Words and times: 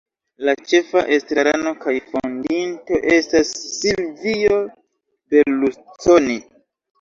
La 0.47 0.53
ĉefa 0.69 1.01
estrarano 1.17 1.73
kaj 1.83 1.93
fondinto 2.13 2.97
estas 3.17 3.51
Silvio 3.75 4.59
Berlusconi. 5.35 6.41